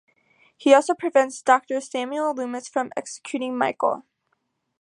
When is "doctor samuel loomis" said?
1.43-2.67